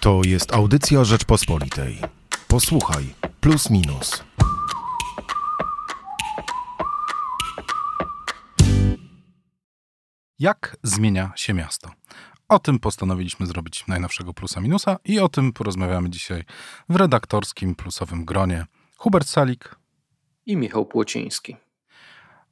To 0.00 0.20
jest 0.26 0.54
audycja 0.54 1.04
Rzeczpospolitej. 1.04 1.98
Posłuchaj, 2.48 3.04
plus 3.40 3.70
minus. 3.70 4.24
Jak 10.38 10.76
zmienia 10.82 11.32
się 11.36 11.54
miasto? 11.54 11.90
O 12.48 12.58
tym 12.58 12.78
postanowiliśmy 12.78 13.46
zrobić 13.46 13.86
najnowszego 13.86 14.34
plusa 14.34 14.60
minusa 14.60 14.96
i 15.04 15.20
o 15.20 15.28
tym 15.28 15.52
porozmawiamy 15.52 16.10
dzisiaj 16.10 16.44
w 16.88 16.96
redaktorskim 16.96 17.74
plusowym 17.74 18.24
gronie. 18.24 18.66
Hubert 18.96 19.28
Salik 19.28 19.76
i 20.46 20.56
Michał 20.56 20.86
Płociński. 20.86 21.56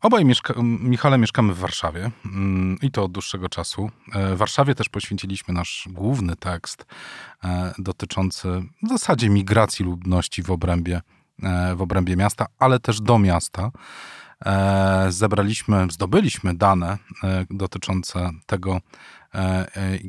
Obaj 0.03 0.25
mieszka 0.25 0.55
Michale 0.63 1.19
mieszkamy 1.19 1.55
w 1.55 1.59
Warszawie 1.59 2.11
mm, 2.27 2.79
i 2.83 2.91
to 2.91 3.05
od 3.05 3.13
dłuższego 3.13 3.49
czasu. 3.49 3.91
E, 4.13 4.35
w 4.35 4.39
Warszawie 4.39 4.75
też 4.75 4.89
poświęciliśmy 4.89 5.55
nasz 5.55 5.89
główny 5.91 6.37
tekst 6.37 6.87
e, 7.45 7.75
dotyczący 7.79 8.49
w 8.83 8.89
zasadzie 8.89 9.31
migracji 9.31 9.85
ludności 9.85 10.43
w 10.43 10.51
obrębie, 10.51 11.01
e, 11.43 11.75
w 11.75 11.83
obrębie 11.83 12.17
miasta, 12.17 12.47
ale 12.59 12.81
też 12.81 13.01
do 13.01 13.19
miasta. 13.19 13.71
Zebraliśmy, 15.09 15.87
zdobyliśmy 15.91 16.55
dane 16.55 16.99
dotyczące 17.51 18.31
tego, 18.47 18.81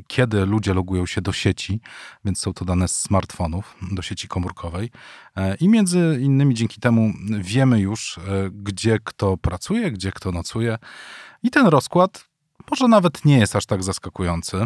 kiedy 0.06 0.46
ludzie 0.46 0.74
logują 0.74 1.06
się 1.06 1.20
do 1.20 1.32
sieci, 1.32 1.80
więc 2.24 2.40
są 2.40 2.52
to 2.52 2.64
dane 2.64 2.88
z 2.88 2.96
smartfonów, 2.96 3.76
do 3.92 4.02
sieci 4.02 4.28
komórkowej. 4.28 4.90
E, 5.36 5.54
I 5.54 5.68
między 5.68 6.18
innymi 6.20 6.54
dzięki 6.54 6.80
temu 6.80 7.12
wiemy 7.40 7.80
już, 7.80 8.20
gdzie 8.52 8.98
kto 9.04 9.36
pracuje, 9.36 9.90
gdzie 9.90 10.12
kto 10.12 10.32
nocuje. 10.32 10.78
I 11.42 11.50
ten 11.50 11.66
rozkład 11.66 12.30
może 12.70 12.88
nawet 12.88 13.24
nie 13.24 13.38
jest 13.38 13.56
aż 13.56 13.66
tak 13.66 13.82
zaskakujący, 13.82 14.56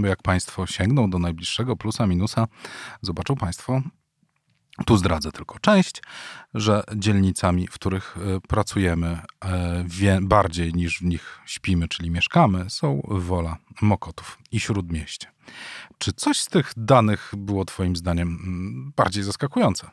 bo 0.00 0.06
jak 0.06 0.22
Państwo 0.22 0.66
sięgną 0.66 1.10
do 1.10 1.18
najbliższego 1.18 1.76
plusa, 1.76 2.06
minusa, 2.06 2.46
zobaczą 3.02 3.36
Państwo, 3.36 3.82
tu 4.84 4.96
zdradzę 4.96 5.32
tylko 5.32 5.58
część, 5.58 6.02
że 6.54 6.82
dzielnicami, 6.96 7.66
w 7.66 7.74
których 7.74 8.16
e, 8.16 8.40
pracujemy 8.48 9.18
e, 9.44 9.84
wie, 9.86 10.18
bardziej 10.22 10.74
niż 10.74 10.98
w 10.98 11.04
nich 11.04 11.40
śpimy, 11.46 11.88
czyli 11.88 12.10
mieszkamy, 12.10 12.70
są 12.70 13.02
Wola, 13.08 13.56
Mokotów 13.82 14.38
i 14.52 14.60
Śródmieście. 14.60 15.26
Czy 15.98 16.12
coś 16.12 16.40
z 16.40 16.46
tych 16.46 16.72
danych 16.76 17.32
było 17.36 17.64
Twoim 17.64 17.96
zdaniem 17.96 18.28
mm, 18.28 18.92
bardziej 18.96 19.22
zaskakujące? 19.22 19.90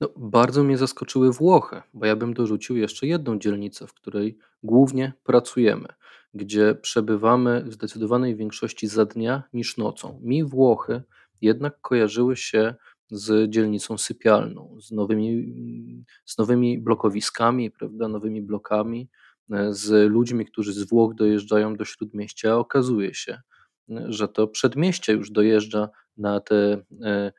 No, 0.00 0.08
bardzo 0.16 0.64
mnie 0.64 0.78
zaskoczyły 0.78 1.32
Włochy, 1.32 1.82
bo 1.94 2.06
ja 2.06 2.16
bym 2.16 2.34
dorzucił 2.34 2.76
jeszcze 2.76 3.06
jedną 3.06 3.38
dzielnicę, 3.38 3.86
w 3.86 3.94
której 3.94 4.38
głównie 4.62 5.12
pracujemy, 5.24 5.88
gdzie 6.34 6.74
przebywamy 6.74 7.64
w 7.66 7.72
zdecydowanej 7.72 8.36
większości 8.36 8.86
za 8.86 9.04
dnia 9.04 9.42
niż 9.52 9.76
nocą. 9.76 10.20
Mi 10.22 10.44
Włochy 10.44 11.02
jednak 11.40 11.80
kojarzyły 11.80 12.36
się 12.36 12.74
z 13.10 13.50
dzielnicą 13.50 13.98
sypialną, 13.98 14.76
z 14.80 14.90
nowymi, 14.90 15.54
z 16.24 16.38
nowymi 16.38 16.78
blokowiskami, 16.78 17.70
prawda, 17.70 18.08
nowymi 18.08 18.42
blokami, 18.42 19.08
e, 19.52 19.74
z 19.74 20.10
ludźmi, 20.10 20.46
którzy 20.46 20.72
z 20.72 20.88
Włoch 20.88 21.14
dojeżdżają 21.14 21.76
do 21.76 21.84
śródmieścia, 21.84 22.56
okazuje 22.56 23.14
się, 23.14 23.40
że 23.88 24.28
to 24.28 24.48
przedmieście 24.48 25.12
już 25.12 25.30
dojeżdża 25.30 25.88
na 26.16 26.40
te 26.40 26.82
e, 27.02 27.32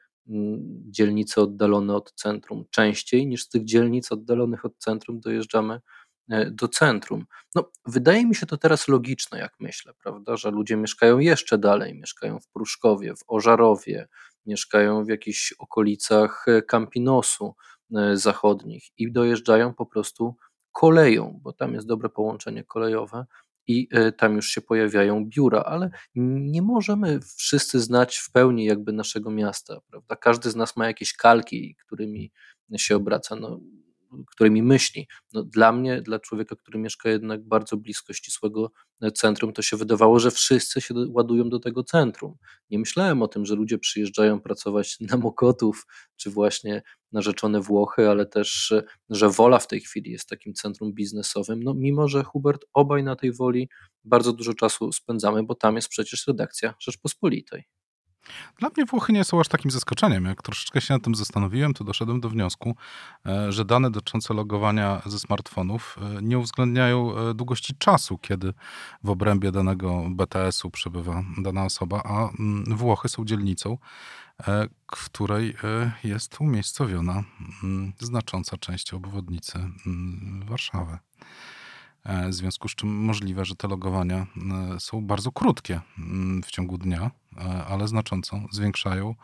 dzielnice 0.90 1.42
oddalone 1.42 1.95
od 1.95 2.14
centrum. 2.14 2.66
Częściej 2.70 3.28
niż 3.28 3.44
z 3.44 3.50
tych 3.50 3.64
dzielnic 3.64 4.12
oddalonych 4.12 4.66
od 4.66 4.78
centrum 4.78 5.20
dojeżdżamy 5.20 5.82
e, 6.30 6.52
do 6.52 6.68
centrum. 6.68 7.26
No, 7.56 7.72
wydaje 7.86 8.26
mi 8.26 8.36
się 8.36 8.45
to 8.45 8.58
teraz 8.58 8.88
logiczne, 8.88 9.40
jak 9.40 9.54
myślę, 9.60 9.94
prawda, 10.04 10.38
że 10.38 10.52
ludzie 10.52 10.78
mieszkają 10.78 11.20
jeszcze 11.20 11.58
dalej, 11.58 11.95
mieszkają 11.95 12.40
w 12.40 12.48
Pruszkowie, 12.48 13.16
w 13.16 13.23
Ożarowie, 13.28 14.08
mieszkają 14.48 15.03
w 15.03 15.09
jakichś 15.09 15.53
okolicach 15.59 16.45
e, 16.48 16.62
Campinosu 16.62 17.56
e, 17.95 18.17
zachodnich 18.17 18.84
i 18.98 19.12
dojeżdżają 19.12 19.73
po 19.73 19.86
prostu 19.86 20.36
koleją, 20.72 21.39
bo 21.44 21.54
tam 21.54 21.73
jest 21.73 21.88
dobre 21.88 22.10
połączenie 22.10 22.64
kolejowe 22.64 23.26
i 23.67 23.88
e, 23.92 24.11
tam 24.11 24.36
już 24.36 24.49
się 24.49 24.61
pojawiają 24.61 25.26
biura, 25.26 25.61
ale 25.61 25.89
nie 26.16 26.61
możemy 26.61 27.20
wszyscy 27.38 27.80
znać 27.80 28.17
w 28.17 28.32
pełni 28.32 28.66
jakby 28.66 28.94
naszego 28.94 29.32
miasta, 29.32 29.82
prawda? 29.89 30.16
Każdy 30.16 30.52
z 30.52 30.55
nas 30.55 30.77
ma 30.77 30.88
jakieś 30.88 31.14
kalki, 31.14 31.76
którymi 31.86 32.32
się 32.77 32.95
obraca. 32.95 33.36
No, 33.36 33.60
którymi 34.28 34.64
myśli. 34.64 35.08
No, 35.34 35.44
dla 35.44 35.72
mnie, 35.72 36.02
dla 36.02 36.20
człowieka, 36.20 36.56
który 36.56 36.80
mieszka 36.80 37.10
jednak 37.10 37.44
bardzo 37.44 37.78
blisko 37.78 38.14
ścisłego 38.14 38.72
centrum, 39.16 39.54
to 39.54 39.62
się 39.62 39.78
wydawało, 39.78 40.20
że 40.20 40.32
wszyscy 40.32 40.82
się 40.82 40.94
ładują 41.10 41.50
do 41.50 41.60
tego 41.60 41.84
centrum. 41.84 42.36
Nie 42.70 42.80
myślałem 42.80 43.22
o 43.22 43.28
tym, 43.28 43.46
że 43.46 43.56
ludzie 43.56 43.78
przyjeżdżają 43.78 44.42
pracować 44.42 45.00
na 45.00 45.17
Mokotów, 45.17 45.86
czy 46.16 46.30
właśnie 46.30 46.82
na 47.12 47.22
rzeczone 47.22 47.62
Włochy, 47.62 48.10
ale 48.10 48.26
też, 48.26 48.73
że 49.10 49.30
Wola 49.30 49.60
w 49.60 49.67
tej 49.67 49.80
chwili 49.80 50.12
jest 50.12 50.30
takim 50.30 50.54
centrum 50.54 50.94
biznesowym. 50.94 51.64
No, 51.64 51.73
mimo, 51.73 52.08
że 52.08 52.23
Hubert, 52.23 52.66
obaj 52.73 53.04
na 53.04 53.16
tej 53.16 53.34
Woli 53.34 53.70
bardzo 54.04 54.34
dużo 54.34 54.54
czasu 54.54 54.92
spędzamy, 54.92 55.44
bo 55.44 55.56
tam 55.56 55.76
jest 55.76 55.90
przecież 55.90 56.28
redakcja 56.28 56.73
Rzeczpospolitej. 56.80 57.64
Dla 58.60 58.70
mnie 58.77 58.86
Włochy 58.86 59.14
nie 59.14 59.23
są 59.23 59.39
aż 59.39 59.48
takim 59.48 59.71
zaskoczeniem. 59.71 60.26
Jak 60.26 60.42
troszeczkę 60.42 60.82
się 60.82 60.93
nad 60.93 61.04
tym 61.04 61.15
zastanowiłem, 61.15 61.73
to 61.73 61.83
doszedłem 61.83 62.20
do 62.20 62.30
wniosku, 62.30 62.76
e, 63.26 63.52
że 63.52 63.65
dane 63.65 63.92
dotyczące 63.92 64.33
logowania 64.33 65.02
ze 65.05 65.20
smartfonów 65.20 65.98
e, 66.02 66.21
nie 66.21 66.39
uwzględniają 66.39 67.17
e, 67.17 67.33
długości 67.33 67.76
czasu, 67.77 68.17
kiedy 68.17 68.54
w 69.04 69.10
obrębie 69.10 69.52
danego 69.52 70.04
BTS-u 70.10 70.70
przebywa 70.70 71.23
dana 71.37 71.66
osoba, 71.66 72.02
a 72.04 72.30
mm, 72.39 72.77
Włochy 72.77 73.10
są 73.10 73.26
dzielnicą, 73.26 73.77
w 74.95 75.10
której 75.10 75.55
jest 76.04 76.42
umiejscowiona 76.42 77.23
mm, 77.64 77.93
znacząca 77.99 78.58
część 78.58 78.93
obwodnicy 78.93 79.58
mm, 79.58 80.45
Warszawy. 80.45 80.98
W 82.30 82.34
związku 82.34 82.70
z 82.70 82.76
czym 82.76 82.90
możliwe, 82.90 83.45
że 83.45 83.56
te 83.56 83.68
logowania 83.68 84.28
są 84.80 85.02
bardzo 85.02 85.32
krótkie 85.32 85.82
w 86.44 86.52
ciągu 86.52 86.78
dnia, 86.78 87.12
E, 87.38 87.66
ale 87.66 87.88
znacząco 87.88 88.42
zwiększają, 88.52 89.16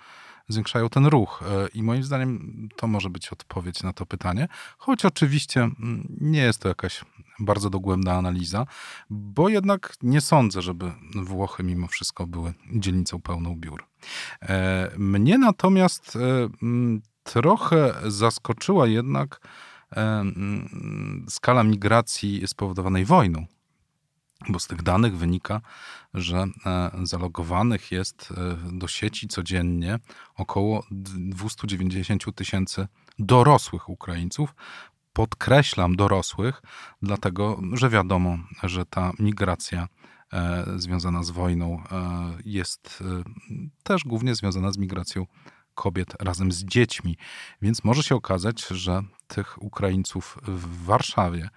zwiększają 0.47 0.89
ten 0.89 1.05
ruch. 1.05 1.43
E, 1.47 1.67
I 1.67 1.83
moim 1.83 2.03
zdaniem 2.03 2.69
to 2.75 2.87
może 2.87 3.09
być 3.09 3.29
odpowiedź 3.29 3.83
na 3.83 3.93
to 3.93 4.05
pytanie, 4.05 4.47
choć 4.77 5.05
oczywiście 5.05 5.69
nie 6.21 6.41
jest 6.41 6.59
to 6.59 6.67
jakaś 6.67 7.05
bardzo 7.39 7.69
dogłębna 7.69 8.13
analiza, 8.13 8.65
bo 9.09 9.49
jednak 9.49 9.93
nie 10.01 10.21
sądzę, 10.21 10.61
żeby 10.61 10.91
Włochy 11.15 11.63
mimo 11.63 11.87
wszystko 11.87 12.27
były 12.27 12.53
dzielnicą 12.75 13.21
pełną 13.21 13.55
biur. 13.55 13.83
E, 14.41 14.91
mnie 14.97 15.37
natomiast 15.37 16.17
trochę 17.23 17.93
zaskoczyła 18.07 18.87
jednak 18.87 19.39
skala 21.27 21.63
migracji 21.63 22.47
spowodowanej 22.47 23.05
wojną 23.05 23.45
bo 24.49 24.59
z 24.59 24.67
tych 24.67 24.83
danych 24.83 25.17
wynika, 25.17 25.61
że 26.13 26.45
e, 26.65 26.91
zalogowanych 27.03 27.91
jest 27.91 28.33
e, 28.37 28.57
do 28.71 28.87
sieci 28.87 29.27
codziennie 29.27 29.99
około 30.35 30.83
290 30.91 32.35
tysięcy 32.35 32.87
dorosłych 33.19 33.89
Ukraińców. 33.89 34.55
Podkreślam 35.13 35.95
dorosłych, 35.95 36.61
dlatego 37.01 37.61
że 37.73 37.89
wiadomo, 37.89 38.37
że 38.63 38.85
ta 38.85 39.11
migracja 39.19 39.87
e, 40.33 40.65
związana 40.75 41.23
z 41.23 41.29
wojną 41.29 41.83
jest 42.45 43.03
też 43.83 44.03
głównie 44.03 44.35
związana 44.35 44.71
z 44.71 44.77
migracją 44.77 45.25
kobiet 45.75 46.15
razem 46.19 46.51
z 46.51 46.63
dziećmi. 46.65 47.17
Więc 47.61 47.83
może 47.83 48.03
się 48.03 48.15
okazać, 48.15 48.67
że 48.67 49.03
tych 49.35 49.61
Ukraińców 49.61 50.37
w 50.43 50.85
Warszawie 50.85 51.49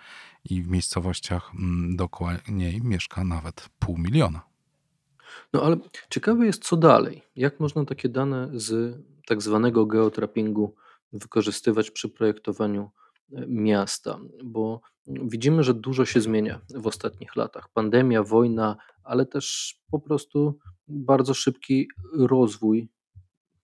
i 0.45 0.63
w 0.63 0.69
miejscowościach 0.69 1.51
mm, 1.55 1.97
dookoła 1.97 2.33
niej 2.49 2.81
mieszka 2.83 3.25
nawet 3.25 3.69
pół 3.79 3.99
miliona. 3.99 4.43
No 5.53 5.63
ale 5.63 5.77
ciekawe 6.11 6.47
jest, 6.47 6.65
co 6.65 6.77
dalej. 6.77 7.23
Jak 7.37 7.61
można 7.61 7.85
takie 7.85 8.09
dane 8.09 8.51
z 8.55 8.99
tak 9.27 9.43
zwanego 9.43 9.87
geotrappingu 9.87 10.75
wykorzystywać 11.13 11.91
przy 11.91 12.09
projektowaniu 12.09 12.91
e, 13.33 13.47
miasta, 13.47 14.19
bo 14.45 14.81
widzimy, 15.07 15.63
że 15.63 15.75
dużo 15.75 16.05
się 16.05 16.21
zmienia 16.21 16.61
w 16.75 16.87
ostatnich 16.87 17.37
latach. 17.37 17.69
Pandemia, 17.69 18.23
wojna, 18.23 18.77
ale 19.05 19.27
też 19.27 19.77
po 19.91 20.01
prostu 20.01 20.59
bardzo 20.89 21.35
szybki 21.35 21.89
rozwój 22.13 22.89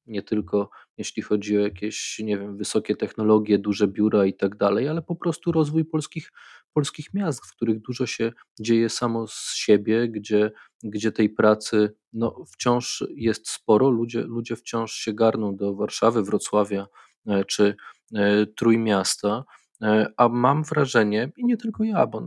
nie 0.07 0.23
tylko 0.23 0.71
jeśli 0.99 1.23
chodzi 1.23 1.59
o 1.59 1.61
jakieś, 1.61 2.19
nie 2.19 2.39
wiem, 2.39 2.57
wysokie 2.57 2.97
technologie, 2.97 3.59
duże 3.59 3.89
biura 3.89 4.27
i 4.27 4.35
tak 4.35 4.57
dalej, 4.57 4.89
ale 4.89 5.03
po 5.03 5.17
prostu 5.17 5.53
rozwój 5.53 5.85
polskich, 5.85 6.33
polskich 6.73 7.15
miast, 7.15 7.47
w 7.47 7.51
których 7.57 7.81
dużo 7.81 8.07
się 8.07 8.33
dzieje 8.61 8.89
samo 8.89 9.27
z 9.27 9.55
siebie, 9.55 10.09
gdzie, 10.09 10.53
gdzie 10.83 11.13
tej 11.13 11.31
pracy 11.31 11.95
no, 12.13 12.45
wciąż 12.53 13.05
jest 13.15 13.51
sporo, 13.51 13.91
ludzie, 13.91 14.21
ludzie 14.21 14.57
wciąż 14.57 14.93
się 14.93 15.13
garną 15.13 15.57
do 15.57 15.75
Warszawy, 15.75 16.23
Wrocławia 16.23 16.87
e, 17.27 17.45
czy 17.45 17.77
e, 18.15 18.47
Trójmiasta, 18.47 19.45
e, 19.83 20.07
a 20.17 20.29
mam 20.29 20.65
wrażenie, 20.65 21.33
i 21.37 21.45
nie 21.45 21.57
tylko 21.57 21.85
ja, 21.85 22.07
bo 22.07 22.21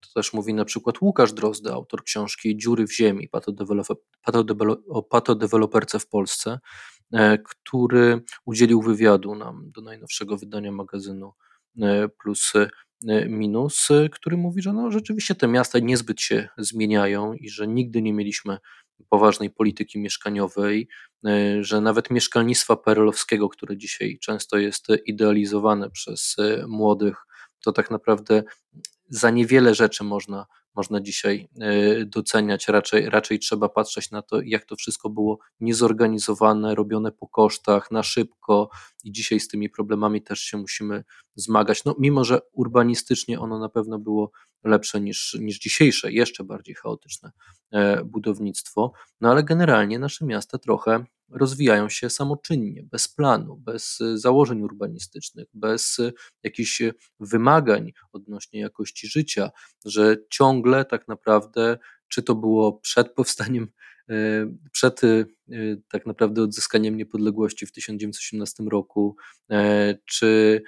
To 0.00 0.08
też 0.14 0.32
mówi 0.32 0.54
na 0.54 0.64
przykład 0.64 1.02
Łukasz 1.02 1.32
Drozdy, 1.32 1.72
autor 1.72 2.04
książki 2.04 2.56
Dziury 2.56 2.86
w 2.86 2.94
ziemi 2.96 3.28
o 4.88 5.02
patodeweloperce 5.02 5.98
w 5.98 6.08
Polsce, 6.08 6.58
który 7.44 8.22
udzielił 8.44 8.82
wywiadu 8.82 9.34
nam 9.34 9.70
do 9.70 9.80
najnowszego 9.82 10.36
wydania 10.36 10.72
magazynu 10.72 11.32
e, 11.82 12.08
Plus 12.08 12.52
Minus, 13.28 13.88
który 14.12 14.36
mówi, 14.36 14.62
że 14.62 14.72
no, 14.72 14.90
rzeczywiście 14.90 15.34
te 15.34 15.48
miasta 15.48 15.78
niezbyt 15.78 16.20
się 16.20 16.48
zmieniają 16.58 17.32
i 17.32 17.48
że 17.48 17.66
nigdy 17.66 18.02
nie 18.02 18.12
mieliśmy 18.12 18.58
poważnej 19.08 19.50
polityki 19.50 19.98
mieszkaniowej, 19.98 20.88
że 21.60 21.80
nawet 21.80 22.10
mieszkalnictwa 22.10 22.76
perelowskiego, 22.76 23.48
które 23.48 23.76
dzisiaj 23.76 24.18
często 24.18 24.58
jest 24.58 24.86
idealizowane 25.06 25.90
przez 25.90 26.36
młodych, 26.68 27.16
to 27.64 27.72
tak 27.72 27.90
naprawdę 27.90 28.42
za 29.08 29.30
niewiele 29.30 29.74
rzeczy 29.74 30.04
można, 30.04 30.46
można 30.74 31.00
dzisiaj 31.00 31.48
e, 31.60 32.04
doceniać. 32.04 32.68
Raczej, 32.68 33.10
raczej 33.10 33.38
trzeba 33.38 33.68
patrzeć 33.68 34.10
na 34.10 34.22
to, 34.22 34.40
jak 34.44 34.64
to 34.64 34.76
wszystko 34.76 35.10
było 35.10 35.38
niezorganizowane, 35.60 36.74
robione 36.74 37.12
po 37.12 37.28
kosztach, 37.28 37.90
na 37.90 38.02
szybko 38.02 38.68
i 39.04 39.12
dzisiaj 39.12 39.40
z 39.40 39.48
tymi 39.48 39.70
problemami 39.70 40.22
też 40.22 40.40
się 40.40 40.56
musimy 40.56 41.04
zmagać. 41.34 41.84
No, 41.84 41.94
mimo, 41.98 42.24
że 42.24 42.40
urbanistycznie 42.52 43.40
ono 43.40 43.58
na 43.58 43.68
pewno 43.68 43.98
było 43.98 44.30
lepsze 44.64 45.00
niż, 45.00 45.36
niż 45.40 45.58
dzisiejsze, 45.58 46.12
jeszcze 46.12 46.44
bardziej 46.44 46.74
chaotyczne 46.74 47.30
e, 47.70 48.04
budownictwo, 48.04 48.92
no 49.20 49.30
ale 49.30 49.44
generalnie 49.44 49.98
nasze 49.98 50.24
miasta 50.24 50.58
trochę 50.58 51.04
rozwijają 51.30 51.88
się 51.88 52.10
samoczynnie, 52.10 52.82
bez 52.82 53.08
planu, 53.08 53.56
bez 53.56 54.00
e, 54.00 54.18
założeń 54.18 54.62
urbanistycznych, 54.62 55.48
bez 55.54 55.98
e, 55.98 56.12
jakichś 56.42 56.82
wymagań 57.20 57.92
odnośnie 58.12 58.60
jakości 58.60 59.08
życia, 59.08 59.50
że 59.84 60.16
ciągle 60.30 60.84
tak 60.84 61.08
naprawdę, 61.08 61.78
czy 62.08 62.22
to 62.22 62.34
było 62.34 62.72
przed 62.72 63.14
powstaniem 63.14 63.68
przed 64.72 65.00
tak 65.92 66.06
naprawdę 66.06 66.42
odzyskaniem 66.42 66.96
niepodległości 66.96 67.66
w 67.66 67.72
1918 67.72 68.64
roku, 68.64 69.16
czy 70.04 70.62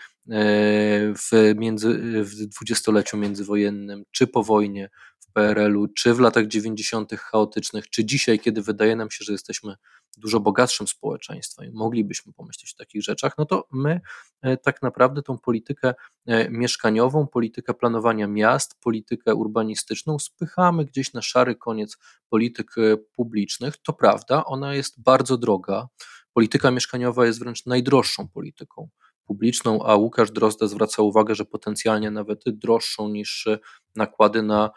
w, 1.14 1.54
między, 1.56 1.88
w 2.24 2.46
dwudziestoleciu 2.46 3.16
międzywojennym, 3.16 4.04
czy 4.10 4.26
po 4.26 4.42
wojnie 4.42 4.90
PRL-u, 5.32 5.88
czy 5.88 6.14
w 6.14 6.20
latach 6.20 6.46
90. 6.46 7.12
chaotycznych, 7.12 7.90
czy 7.90 8.04
dzisiaj, 8.04 8.38
kiedy 8.38 8.62
wydaje 8.62 8.96
nam 8.96 9.10
się, 9.10 9.24
że 9.24 9.32
jesteśmy 9.32 9.74
dużo 10.16 10.40
bogatszym 10.40 10.88
społeczeństwem 10.88 11.66
i 11.66 11.70
moglibyśmy 11.70 12.32
pomyśleć 12.32 12.74
o 12.74 12.78
takich 12.78 13.02
rzeczach, 13.02 13.38
no 13.38 13.46
to 13.46 13.68
my 13.72 14.00
e, 14.42 14.56
tak 14.56 14.82
naprawdę 14.82 15.22
tą 15.22 15.38
politykę 15.38 15.94
e, 16.26 16.50
mieszkaniową, 16.50 17.26
politykę 17.26 17.74
planowania 17.74 18.26
miast, 18.26 18.80
politykę 18.80 19.34
urbanistyczną 19.34 20.18
spychamy 20.18 20.84
gdzieś 20.84 21.12
na 21.12 21.22
szary 21.22 21.54
koniec 21.54 21.96
polityk 22.28 22.78
e, 22.78 22.96
publicznych. 22.96 23.76
To 23.76 23.92
prawda, 23.92 24.44
ona 24.44 24.74
jest 24.74 25.02
bardzo 25.02 25.38
droga. 25.38 25.88
Polityka 26.32 26.70
mieszkaniowa 26.70 27.26
jest 27.26 27.38
wręcz 27.38 27.66
najdroższą 27.66 28.28
polityką 28.28 28.88
publiczną, 29.30 29.82
a 29.82 29.96
Łukasz 29.96 30.30
Drozda 30.30 30.66
zwraca 30.66 31.02
uwagę, 31.02 31.34
że 31.34 31.44
potencjalnie 31.44 32.10
nawet 32.10 32.42
droższą 32.46 33.08
niż 33.08 33.48
nakłady 33.96 34.42
na 34.42 34.70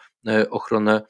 ochronę 0.50 1.02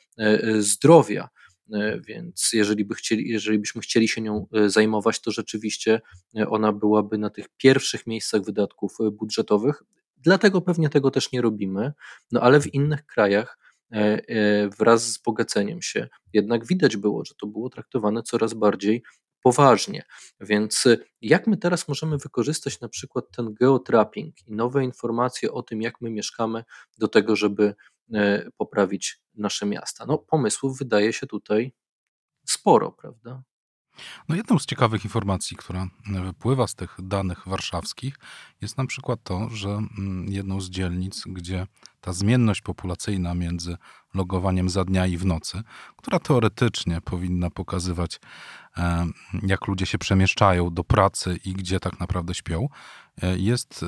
zdrowia. 0.59 1.29
E, 1.71 1.99
więc 1.99 2.49
jeżeli, 2.53 2.85
by 2.85 2.95
chcieli, 2.95 3.29
jeżeli 3.29 3.59
byśmy 3.59 3.81
chcieli 3.81 4.07
się 4.07 4.21
nią 4.21 4.47
e, 4.53 4.69
zajmować, 4.69 5.21
to 5.21 5.31
rzeczywiście 5.31 6.01
e, 6.37 6.49
ona 6.49 6.73
byłaby 6.73 7.17
na 7.17 7.29
tych 7.29 7.45
pierwszych 7.57 8.07
miejscach 8.07 8.41
wydatków 8.41 8.97
budżetowych. 9.11 9.83
Dlatego 10.17 10.61
pewnie 10.61 10.89
tego 10.89 11.11
też 11.11 11.31
nie 11.31 11.41
robimy, 11.41 11.93
no 12.31 12.41
ale 12.41 12.61
w 12.61 12.73
innych 12.73 13.05
krajach 13.05 13.57
wraz 14.79 15.11
z 15.11 15.17
bogaceniem 15.17 15.81
się 15.81 16.07
jednak 16.33 16.65
widać 16.65 16.97
było, 16.97 17.25
że 17.25 17.33
to 17.41 17.47
było 17.47 17.69
traktowane 17.69 18.23
coraz 18.23 18.53
bardziej 18.53 19.03
poważnie. 19.43 20.03
Więc 20.39 20.83
jak 21.21 21.47
my 21.47 21.57
teraz 21.57 21.87
możemy 21.87 22.17
wykorzystać 22.17 22.79
na 22.79 22.89
przykład 22.89 23.25
ten 23.35 23.53
geotrapping 23.53 24.47
i 24.47 24.51
nowe 24.51 24.83
informacje 24.83 25.51
o 25.51 25.63
tym, 25.63 25.81
jak 25.81 26.01
my 26.01 26.09
mieszkamy, 26.09 26.63
do 26.97 27.07
tego, 27.07 27.35
żeby 27.35 27.75
E, 28.13 28.51
poprawić 28.57 29.21
nasze 29.35 29.65
miasta. 29.65 30.05
No, 30.05 30.17
pomysłów 30.17 30.77
wydaje 30.77 31.13
się 31.13 31.27
tutaj 31.27 31.73
sporo, 32.45 32.91
prawda? 32.91 33.43
No 34.29 34.35
jedną 34.35 34.59
z 34.59 34.65
ciekawych 34.65 35.03
informacji, 35.03 35.57
która 35.57 35.87
wypływa 36.23 36.67
z 36.67 36.75
tych 36.75 36.97
danych 36.99 37.47
warszawskich, 37.47 38.19
jest 38.61 38.77
na 38.77 38.85
przykład 38.85 39.19
to, 39.23 39.49
że 39.49 39.69
mm, 39.69 40.25
jedną 40.29 40.61
z 40.61 40.69
dzielnic, 40.69 41.23
gdzie 41.27 41.67
ta 42.03 42.13
zmienność 42.13 42.61
populacyjna 42.61 43.33
między 43.33 43.77
logowaniem 44.13 44.69
za 44.69 44.85
dnia 44.85 45.07
i 45.07 45.17
w 45.17 45.25
nocy, 45.25 45.63
która 45.97 46.19
teoretycznie 46.19 47.01
powinna 47.01 47.49
pokazywać, 47.49 48.19
e, 48.77 49.05
jak 49.43 49.67
ludzie 49.67 49.85
się 49.85 49.97
przemieszczają 49.97 50.73
do 50.73 50.83
pracy 50.83 51.39
i 51.45 51.53
gdzie 51.53 51.79
tak 51.79 51.99
naprawdę 51.99 52.33
śpią, 52.33 52.67
e, 53.21 53.37
jest 53.37 53.85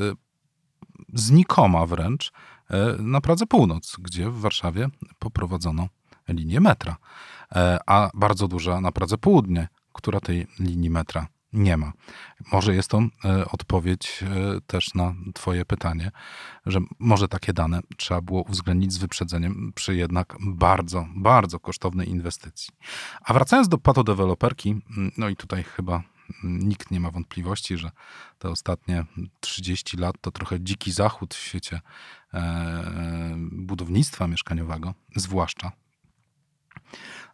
znikoma 1.14 1.86
wręcz 1.86 2.32
E, 2.70 2.96
na 3.00 3.22
Pradze 3.22 3.46
Północ, 3.46 3.98
gdzie 4.00 4.30
w 4.30 4.40
Warszawie 4.40 4.88
poprowadzono 5.20 5.88
linię 6.28 6.60
metra, 6.60 6.98
e, 7.56 7.80
a 7.86 8.10
bardzo 8.14 8.48
duża 8.48 8.82
na 8.82 8.92
Pradze 8.92 9.18
Południe, 9.18 9.68
która 9.94 10.20
tej 10.20 10.48
linii 10.60 10.90
metra 10.90 11.28
nie 11.56 11.78
ma. 11.78 11.94
Może 12.52 12.76
jest 12.76 12.90
to 12.90 13.00
e, 13.26 13.46
odpowiedź 13.46 14.24
też 14.68 14.94
na 14.94 15.14
Twoje 15.34 15.66
pytanie, 15.66 16.12
że 16.66 16.80
może 17.00 17.28
takie 17.28 17.54
dane 17.54 17.80
trzeba 17.98 18.22
było 18.22 18.42
uwzględnić 18.42 18.94
z 18.94 18.98
wyprzedzeniem 18.98 19.72
przy 19.76 19.96
jednak 19.96 20.36
bardzo, 20.42 21.08
bardzo 21.16 21.60
kosztownej 21.60 22.10
inwestycji. 22.10 22.74
A 23.22 23.34
wracając 23.34 23.68
do 23.68 23.78
patodeweloperki, 23.78 24.76
no 25.18 25.30
i 25.30 25.36
tutaj 25.36 25.64
chyba 25.64 26.04
nikt 26.44 26.92
nie 26.92 27.00
ma 27.00 27.12
wątpliwości, 27.12 27.78
że 27.78 27.92
te 28.40 28.50
ostatnie 28.50 29.06
30 29.40 29.98
lat 29.98 30.16
to 30.22 30.32
trochę 30.32 30.62
dziki 30.62 30.92
zachód 30.92 31.34
w 31.34 31.40
świecie 31.40 31.82
e, 32.34 33.36
budownictwa 33.52 34.28
mieszkaniowego, 34.28 34.94
zwłaszcza. 35.16 35.72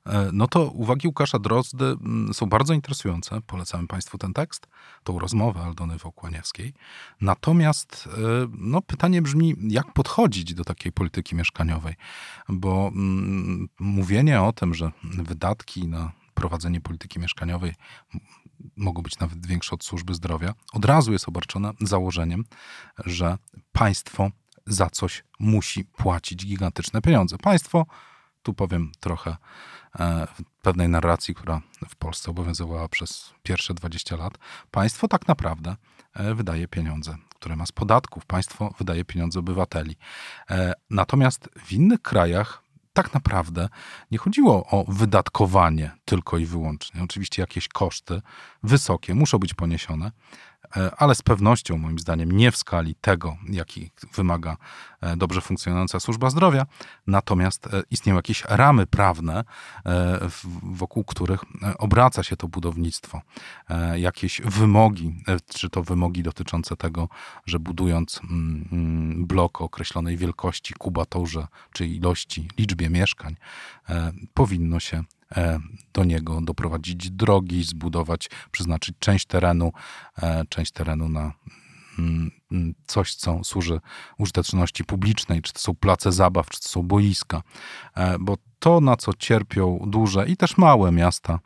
E, 0.06 0.30
no 0.34 0.48
to 0.48 0.68
uwagi 0.72 1.08
Łukasza 1.08 1.40
Drozdy 1.40 1.86
mm, 1.86 2.34
są 2.34 2.46
bardzo 2.46 2.74
interesujące. 2.74 3.42
Polecamy 3.42 3.88
Państwu 3.88 4.18
ten 4.18 4.34
tekst, 4.34 4.68
tą 5.04 5.20
rozmowę 5.20 5.62
Aldony 5.62 5.98
Wołkłaniewskiej. 5.98 6.74
Natomiast 7.22 8.10
e, 8.18 8.48
no, 8.58 8.82
pytanie 8.82 9.22
brzmi, 9.22 9.56
jak 9.68 9.94
podchodzić 9.94 10.54
do 10.54 10.64
takiej 10.64 10.92
polityki 10.92 11.36
mieszkaniowej? 11.36 11.96
Bo 12.50 12.88
mm, 12.88 13.70
mówienie 13.80 14.42
o 14.42 14.54
tym, 14.54 14.74
że 14.74 14.92
wydatki 15.04 15.88
na 15.88 16.12
prowadzenie 16.34 16.82
polityki 16.82 17.20
mieszkaniowej 17.20 17.74
mogą 18.76 19.02
być 19.02 19.20
nawet 19.20 19.48
większe 19.48 19.76
od 19.76 19.84
służby 19.84 20.14
zdrowia, 20.14 20.54
od 20.74 20.86
razu 20.86 21.12
jest 21.14 21.28
obarczone 21.28 21.72
założeniem, 21.82 22.46
że 23.06 23.38
państwo 23.72 24.32
za 24.66 24.90
coś 24.90 25.24
musi 25.40 25.86
płacić 25.86 26.46
gigantyczne 26.46 27.02
pieniądze. 27.02 27.38
Państwo, 27.38 27.86
tu 28.44 28.54
powiem 28.54 28.92
trochę 29.00 29.38
e, 30.00 30.28
pewnej 30.62 30.90
narracji, 30.90 31.36
która 31.36 31.62
w 31.90 31.96
Polsce 31.96 32.32
obowiązywała 32.32 32.88
przez 32.90 33.34
pierwsze 33.44 33.74
20 33.74 34.16
lat, 34.16 34.38
państwo 34.72 35.08
tak 35.08 35.28
naprawdę 35.28 35.76
e, 36.14 36.36
wydaje 36.36 36.68
pieniądze, 36.68 37.16
które 37.36 37.56
ma 37.56 37.66
z 37.66 37.72
podatków, 37.72 38.26
państwo 38.26 38.74
wydaje 38.78 39.06
pieniądze 39.06 39.40
obywateli. 39.40 39.96
E, 40.50 40.74
natomiast 40.90 41.50
w 41.66 41.72
innych 41.72 42.02
krajach 42.02 42.64
tak 42.94 43.14
naprawdę 43.14 43.70
nie 44.12 44.18
chodziło 44.18 44.66
o 44.66 44.86
wydatkowanie 44.88 45.92
tylko 46.06 46.38
i 46.38 46.46
wyłącznie. 46.46 47.04
Oczywiście 47.04 47.42
jakieś 47.42 47.68
koszty 47.68 48.22
wysokie 48.64 49.16
muszą 49.16 49.38
być 49.38 49.54
poniesione, 49.54 50.12
ale 50.98 51.16
z 51.16 51.22
pewnością, 51.22 51.78
moim 51.78 52.00
zdaniem, 52.00 52.32
nie 52.32 52.52
w 52.52 52.58
skali 52.58 52.96
tego, 53.02 53.38
jaki 53.50 53.92
wymaga 54.14 54.58
e, 55.02 55.18
dobrze 55.18 55.42
funkcjonująca 55.42 56.00
służba 56.00 56.30
zdrowia. 56.30 56.66
Natomiast 57.08 57.68
e, 57.68 57.84
istnieją 57.92 58.16
jakieś 58.16 58.44
ramy 58.46 58.88
prawne, 58.88 59.44
wokół 60.64 61.04
których 61.04 61.44
obraca 61.78 62.24
się 62.24 62.38
to 62.38 62.48
budownictwo. 62.48 63.22
Jakieś 63.96 64.42
wymogi, 64.42 65.24
czy 65.48 65.70
to 65.70 65.84
wymogi 65.84 66.24
dotyczące 66.24 66.78
tego, 66.78 67.10
że 67.46 67.60
budując 67.60 68.22
mm, 68.24 68.68
mm, 68.72 69.26
blok 69.26 69.62
o 69.62 69.64
określonej 69.64 70.18
wielkości, 70.18 70.74
kubatorze, 70.74 71.48
czy 71.74 71.88
ilości, 71.88 72.48
liczbie 72.58 72.90
mieszkań, 72.90 73.36
powinno 74.34 74.80
się 74.80 75.04
E, 75.21 75.21
do 75.94 76.04
niego 76.04 76.42
doprowadzić 76.42 77.12
drogi, 77.12 77.64
zbudować, 77.64 78.30
przeznaczyć 78.52 78.96
część 79.00 79.26
terenu, 79.26 79.72
e, 80.22 80.46
część 80.50 80.72
terenu 80.72 81.10
na 81.10 81.34
mm, 82.00 82.32
mm, 82.52 82.74
coś, 82.88 83.16
co 83.16 83.44
służy 83.44 83.80
użyteczności 84.18 84.84
publicznej, 84.84 85.42
czy 85.42 85.54
to 85.54 85.60
są 85.60 85.76
place 85.76 86.12
zabaw, 86.12 86.50
czy 86.50 86.62
to 86.62 86.70
są 86.70 86.84
boiska, 86.84 87.44
e, 87.96 88.20
bo 88.20 88.38
to, 88.62 88.82
na 88.82 88.96
co 88.96 89.14
cierpią 89.14 89.80
duże 89.88 90.28
i 90.28 90.38
też 90.38 90.58
małe 90.58 90.92
miasta, 90.92 91.40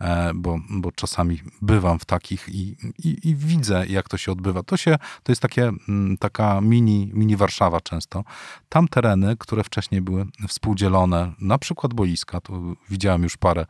e, 0.00 0.32
bo, 0.34 0.58
bo 0.70 0.92
czasami 0.92 1.40
bywam 1.62 1.98
w 1.98 2.04
takich 2.04 2.48
i, 2.48 2.76
i, 3.04 3.28
i 3.28 3.36
widzę, 3.36 3.86
jak 3.86 4.08
to 4.08 4.16
się 4.16 4.32
odbywa. 4.32 4.62
To, 4.62 4.76
się, 4.76 4.98
to 5.22 5.32
jest 5.32 5.42
takie, 5.42 5.70
mm, 5.88 6.16
taka 6.18 6.60
mini, 6.60 7.10
mini 7.14 7.36
Warszawa 7.36 7.80
często. 7.80 8.24
Tam 8.68 8.88
tereny, 8.88 9.36
które 9.36 9.64
wcześniej 9.64 10.00
były 10.00 10.26
współdzielone, 10.48 11.32
na 11.40 11.58
przykład 11.58 11.94
boiska, 11.94 12.40
to 12.40 12.52
widziałem 12.88 13.22
już 13.22 13.36
parę 13.36 13.66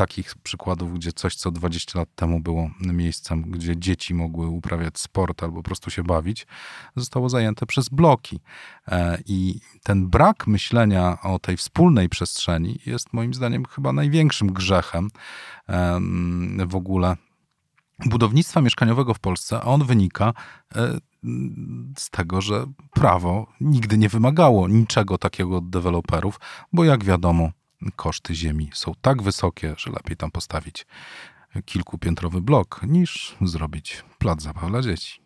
takich 0.00 0.34
przykładów, 0.42 0.94
gdzie 0.94 1.12
coś, 1.12 1.34
co 1.34 1.50
20 1.50 1.98
lat 1.98 2.08
temu 2.14 2.40
było 2.40 2.70
miejscem, 2.80 3.42
gdzie 3.42 3.76
dzieci 3.76 4.14
mogły 4.14 4.46
uprawiać 4.46 4.98
sport 4.98 5.42
albo 5.42 5.56
po 5.56 5.62
prostu 5.62 5.90
się 5.90 6.02
bawić, 6.02 6.46
zostało 6.96 7.28
zajęte 7.28 7.66
przez 7.66 7.88
bloki. 7.88 8.40
E, 8.88 9.18
I 9.26 9.60
ten 9.82 10.08
brak 10.08 10.46
myślenia 10.46 11.18
o 11.22 11.38
tej 11.38 11.56
wspólnej 11.56 12.08
przestrzeni 12.08 12.80
jest 12.86 13.12
moim 13.12 13.34
zdaniem 13.34 13.64
chyba 13.64 13.92
największym 13.92 14.52
grzechem 14.52 15.10
w 16.66 16.74
ogóle 16.74 17.16
budownictwa 18.06 18.60
mieszkaniowego 18.60 19.14
w 19.14 19.18
Polsce, 19.18 19.60
a 19.60 19.64
on 19.64 19.84
wynika 19.84 20.32
e, 20.74 20.98
z 21.98 22.10
tego, 22.10 22.40
że 22.40 22.66
prawo 22.90 23.46
nigdy 23.60 23.98
nie 23.98 24.08
wymagało 24.08 24.68
niczego 24.68 25.18
takiego 25.18 25.56
od 25.56 25.70
deweloperów, 25.70 26.40
bo 26.72 26.84
jak 26.84 27.04
wiadomo, 27.04 27.50
koszty 27.96 28.34
ziemi 28.34 28.70
są 28.74 28.92
tak 29.00 29.22
wysokie, 29.22 29.74
że 29.78 29.90
lepiej 29.90 30.16
tam 30.16 30.30
postawić 30.30 30.86
kilkupiętrowy 31.64 32.40
blok, 32.40 32.80
niż 32.82 33.36
zrobić 33.40 34.04
plac 34.18 34.42
zabaw 34.42 34.70
dla 34.70 34.82
dzieci. 34.82 35.20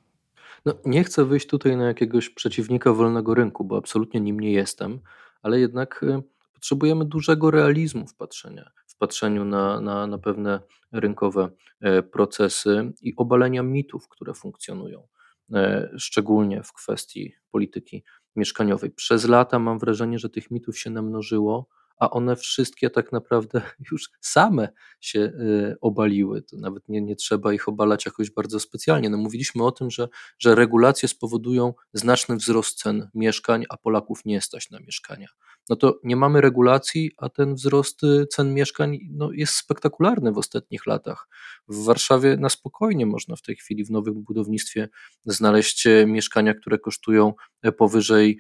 No, 0.64 0.74
nie 0.84 1.04
chcę 1.04 1.24
wyjść 1.24 1.46
tutaj 1.46 1.76
na 1.76 1.84
jakiegoś 1.84 2.30
przeciwnika 2.30 2.92
wolnego 2.92 3.34
rynku, 3.34 3.64
bo 3.64 3.76
absolutnie 3.76 4.20
nim 4.20 4.40
nie 4.40 4.52
jestem, 4.52 5.00
ale 5.42 5.60
jednak 5.60 6.02
y, 6.02 6.22
potrzebujemy 6.52 7.04
dużego 7.04 7.50
realizmu 7.50 8.06
w, 8.06 8.14
patrzenia, 8.14 8.70
w 8.86 8.96
patrzeniu 8.96 9.44
na, 9.44 9.80
na, 9.80 10.06
na 10.06 10.18
pewne 10.18 10.60
rynkowe 10.92 11.48
e, 11.80 12.02
procesy 12.02 12.92
i 13.02 13.16
obalenia 13.16 13.62
mitów, 13.62 14.08
które 14.08 14.34
funkcjonują, 14.34 15.06
e, 15.52 15.90
szczególnie 15.98 16.62
w 16.62 16.72
kwestii 16.72 17.32
polityki 17.50 18.04
mieszkaniowej. 18.36 18.90
Przez 18.90 19.24
lata 19.28 19.58
mam 19.58 19.78
wrażenie, 19.78 20.18
że 20.18 20.30
tych 20.30 20.50
mitów 20.50 20.78
się 20.78 20.90
namnożyło 20.90 21.68
a 21.96 22.10
one 22.10 22.36
wszystkie 22.36 22.90
tak 22.90 23.12
naprawdę 23.12 23.62
już 23.92 24.10
same 24.20 24.68
się 25.00 25.20
y, 25.20 25.76
obaliły. 25.80 26.42
To 26.42 26.56
nawet 26.56 26.88
nie, 26.88 27.00
nie 27.00 27.16
trzeba 27.16 27.52
ich 27.52 27.68
obalać 27.68 28.06
jakoś 28.06 28.30
bardzo 28.30 28.60
specjalnie. 28.60 29.10
No 29.10 29.16
mówiliśmy 29.16 29.64
o 29.64 29.72
tym, 29.72 29.90
że, 29.90 30.08
że 30.38 30.54
regulacje 30.54 31.08
spowodują 31.08 31.74
znaczny 31.92 32.36
wzrost 32.36 32.78
cen 32.78 33.08
mieszkań, 33.14 33.64
a 33.68 33.76
Polaków 33.76 34.24
nie 34.24 34.40
stać 34.40 34.70
na 34.70 34.80
mieszkania 34.80 35.28
no 35.68 35.76
to 35.76 36.00
nie 36.04 36.16
mamy 36.16 36.40
regulacji, 36.40 37.10
a 37.16 37.28
ten 37.28 37.54
wzrost 37.54 38.02
y, 38.02 38.26
cen 38.26 38.54
mieszkań 38.54 38.98
no, 39.10 39.32
jest 39.32 39.54
spektakularny 39.54 40.32
w 40.32 40.38
ostatnich 40.38 40.86
latach. 40.86 41.28
W 41.68 41.84
Warszawie 41.84 42.36
na 42.36 42.48
spokojnie 42.48 43.06
można 43.06 43.36
w 43.36 43.42
tej 43.42 43.56
chwili 43.56 43.84
w 43.84 43.90
nowym 43.90 44.22
budownictwie 44.22 44.88
znaleźć 45.26 45.86
e, 45.86 46.06
mieszkania, 46.06 46.54
które 46.54 46.78
kosztują 46.78 47.32
powyżej 47.72 48.38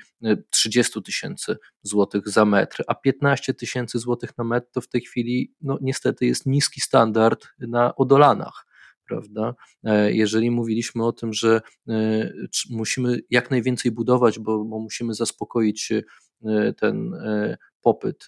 30 0.50 0.98
e, 0.98 1.02
tysięcy 1.02 1.56
złotych 1.82 2.28
za 2.28 2.44
metr, 2.44 2.84
a 2.86 2.94
15 2.94 3.54
tysięcy 3.54 3.98
złotych 3.98 4.38
na 4.38 4.44
metr 4.44 4.66
to 4.72 4.80
w 4.80 4.88
tej 4.88 5.00
chwili 5.00 5.54
no, 5.60 5.78
niestety 5.80 6.26
jest 6.26 6.46
niski 6.46 6.80
standard 6.80 7.46
na 7.58 7.96
odolanach 7.96 8.66
prawda? 9.08 9.54
Jeżeli 10.08 10.50
mówiliśmy 10.50 11.06
o 11.06 11.12
tym, 11.12 11.32
że 11.32 11.60
musimy 12.70 13.18
jak 13.30 13.50
najwięcej 13.50 13.92
budować, 13.92 14.38
bo, 14.38 14.64
bo 14.64 14.78
musimy 14.80 15.14
zaspokoić 15.14 15.92
ten 16.76 17.12
popyt, 17.80 18.26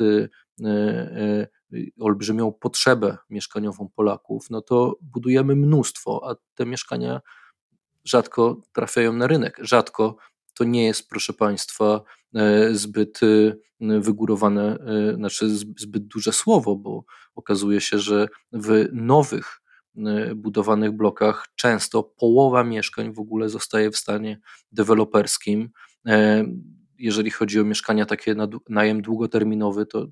olbrzymią 2.01 2.53
potrzebę 2.53 3.17
mieszkaniową 3.31 3.89
Polaków, 3.97 4.51
no 4.51 4.61
to 4.63 4.99
budujemy 5.01 5.57
mnóstwo, 5.57 6.31
a 6.31 6.35
te 6.55 6.67
mieszkania 6.67 7.21
rzadko 8.05 8.61
trafiają 8.73 9.13
na 9.13 9.27
rynek. 9.27 9.59
Rzadko 9.61 10.17
to 10.59 10.65
nie 10.65 10.85
jest, 10.85 11.09
proszę 11.09 11.33
Państwa, 11.33 12.01
zbyt 12.73 13.21
wygórowane, 13.81 14.79
znaczy 15.15 15.49
zbyt 15.79 16.07
duże 16.07 16.33
słowo, 16.33 16.77
bo 16.77 17.05
okazuje 17.35 17.81
się, 17.81 17.99
że 17.99 18.29
w 18.53 18.89
nowych 18.93 19.61
budowanych 20.37 20.93
blokach 20.93 21.47
często 21.55 22.03
połowa 22.03 22.65
mieszkań 22.65 23.13
w 23.13 23.19
ogóle 23.19 23.49
zostaje 23.49 23.91
w 23.91 23.97
stanie 23.97 24.41
deweloperskim. 24.73 25.71
Jeżeli 26.99 27.31
chodzi 27.31 27.61
o 27.61 27.65
mieszkania 27.65 28.07
takie 28.07 28.35
na 28.35 28.49
najem 28.69 29.03
długoterminowy, 29.03 29.87
to 29.87 30.07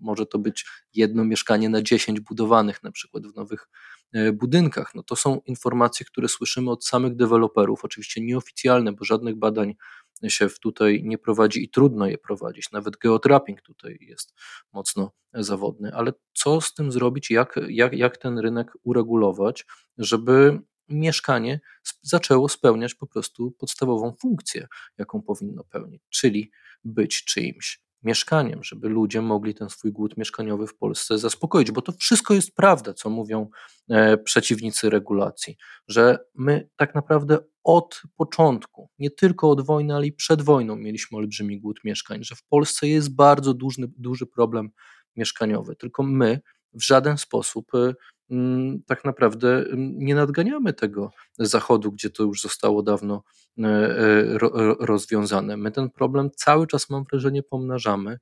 może 0.00 0.26
to 0.26 0.38
być 0.38 0.66
jedno 0.94 1.24
mieszkanie 1.24 1.68
na 1.68 1.82
10 1.82 2.20
budowanych 2.20 2.82
na 2.82 2.92
przykład 2.92 3.26
w 3.26 3.34
nowych 3.36 3.68
e, 3.68 3.99
budynkach. 4.32 4.94
No 4.94 5.02
to 5.02 5.16
są 5.16 5.40
informacje, 5.46 6.06
które 6.06 6.28
słyszymy 6.28 6.70
od 6.70 6.84
samych 6.84 7.16
deweloperów, 7.16 7.84
oczywiście 7.84 8.20
nieoficjalne, 8.20 8.92
bo 8.92 9.04
żadnych 9.04 9.36
badań 9.36 9.74
się 10.28 10.48
tutaj 10.62 11.02
nie 11.04 11.18
prowadzi 11.18 11.64
i 11.64 11.70
trudno 11.70 12.06
je 12.06 12.18
prowadzić. 12.18 12.70
Nawet 12.72 12.96
geotrapping 12.96 13.62
tutaj 13.62 13.98
jest 14.00 14.34
mocno 14.72 15.12
zawodny, 15.34 15.94
ale 15.94 16.12
co 16.32 16.60
z 16.60 16.74
tym 16.74 16.92
zrobić, 16.92 17.30
jak, 17.30 17.60
jak, 17.68 17.92
jak 17.92 18.16
ten 18.16 18.38
rynek 18.38 18.72
uregulować, 18.82 19.66
żeby 19.98 20.60
mieszkanie 20.88 21.60
zaczęło 22.02 22.48
spełniać 22.48 22.94
po 22.94 23.06
prostu 23.06 23.50
podstawową 23.50 24.14
funkcję, 24.20 24.66
jaką 24.98 25.22
powinno 25.22 25.64
pełnić, 25.64 26.02
czyli 26.10 26.50
być 26.84 27.24
czyimś 27.24 27.89
mieszkaniem, 28.02 28.64
żeby 28.64 28.88
ludzie 28.88 29.22
mogli 29.22 29.54
ten 29.54 29.70
swój 29.70 29.92
głód 29.92 30.16
mieszkaniowy 30.16 30.66
w 30.66 30.76
Polsce 30.76 31.18
zaspokoić, 31.18 31.70
bo 31.70 31.82
to 31.82 31.92
wszystko 31.92 32.34
jest 32.34 32.54
prawda, 32.54 32.94
co 32.94 33.10
mówią 33.10 33.48
e, 33.90 34.18
przeciwnicy 34.18 34.90
regulacji, 34.90 35.56
że 35.88 36.18
my 36.34 36.68
tak 36.76 36.94
naprawdę 36.94 37.38
od 37.64 38.02
początku, 38.16 38.90
nie 38.98 39.10
tylko 39.10 39.50
od 39.50 39.66
wojny, 39.66 39.94
ale 39.94 40.06
i 40.06 40.12
przed 40.12 40.42
wojną 40.42 40.76
mieliśmy 40.76 41.18
olbrzymi 41.18 41.60
głód 41.60 41.80
mieszkań, 41.84 42.24
że 42.24 42.34
w 42.34 42.42
Polsce 42.44 42.88
jest 42.88 43.14
bardzo 43.14 43.54
duży, 43.54 43.82
duży 43.96 44.26
problem 44.26 44.70
mieszkaniowy, 45.16 45.76
tylko 45.76 46.02
my 46.02 46.40
w 46.72 46.82
żaden 46.82 47.18
sposób 47.18 47.74
e, 47.74 47.94
tak 48.86 49.04
naprawdę 49.04 49.48
mm, 49.56 49.98
nie 49.98 50.14
nadganiamy 50.14 50.72
tego 50.72 51.10
Zachodu, 51.38 51.92
gdzie 51.92 52.10
to 52.10 52.22
już 52.22 52.42
zostało 52.42 52.82
dawno 52.82 53.22
e, 53.58 53.64
e, 53.64 54.38
rozwiązane. 54.80 55.56
My 55.56 55.70
ten 55.70 55.90
problem 55.90 56.30
cały 56.36 56.66
czas, 56.66 56.90
mam 56.90 57.04
wrażenie, 57.10 57.42
pomnażamy. 57.42 58.18